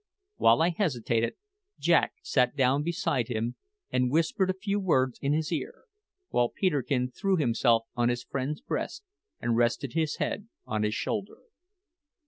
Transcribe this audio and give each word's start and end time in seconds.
While 0.37 0.63
I 0.63 0.69
hesitated 0.69 1.35
Jack 1.77 2.13
sat 2.23 2.55
down 2.55 2.81
beside 2.81 3.27
him 3.27 3.53
and 3.91 4.09
whispered 4.09 4.49
a 4.49 4.55
few 4.55 4.79
words 4.79 5.19
in 5.21 5.33
his 5.33 5.51
ear, 5.51 5.83
while 6.29 6.49
Peterkin 6.49 7.11
threw 7.11 7.37
himself 7.37 7.85
on 7.95 8.09
his 8.09 8.23
friend's 8.23 8.61
breast 8.61 9.03
and 9.39 9.55
rested 9.55 9.93
his 9.93 10.15
head 10.15 10.49
on 10.65 10.81
his 10.81 10.95
shoulder. 10.95 11.37